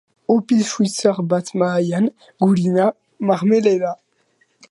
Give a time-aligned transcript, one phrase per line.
[0.35, 2.09] Opil suitzar bat mahaian,
[2.45, 2.87] gurina,
[3.31, 3.93] mermelada.